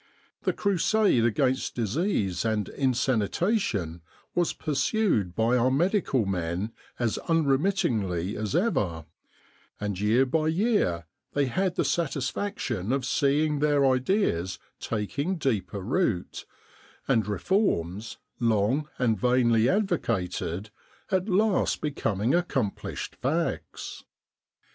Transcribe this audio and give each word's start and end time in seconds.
The 0.41 0.51
crusade 0.53 1.23
against 1.25 1.75
disease 1.75 2.43
and 2.43 2.67
insanitation 2.69 4.01
was 4.33 4.51
pursued 4.51 5.35
by 5.35 5.55
our 5.55 5.69
medical 5.69 6.25
men 6.25 6.73
as 6.97 7.19
unremittingly 7.27 8.35
as 8.35 8.55
ever; 8.55 9.05
and 9.79 9.99
year 9.99 10.25
by 10.25 10.47
year 10.47 11.05
they 11.33 11.45
had 11.45 11.75
the 11.75 11.85
satisfaction 11.85 12.91
of 12.91 13.05
seeing 13.05 13.59
their 13.59 13.85
ideas 13.85 14.57
taking 14.79 15.37
deeper 15.37 15.81
root, 15.81 16.45
and 17.07 17.27
reforms, 17.27 18.17
long 18.39 18.89
and 18.97 19.19
vainly 19.19 19.69
advocated, 19.69 20.71
at 21.11 21.29
last 21.29 21.79
becoming 21.79 22.33
accomplished 22.33 23.17
facts. 23.17 24.03